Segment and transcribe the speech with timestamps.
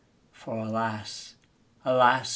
[0.31, 1.35] For, alas!
[1.85, 2.29] alas!